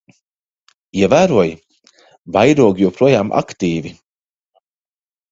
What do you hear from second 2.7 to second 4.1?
joprojām aktīvi.